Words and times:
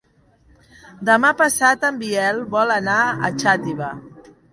Demà 1.09 1.29
passat 1.41 1.85
en 1.89 1.99
Biel 2.03 2.39
vol 2.55 2.73
anar 2.77 2.97
a 3.29 3.31
Xàtiva. 3.45 3.91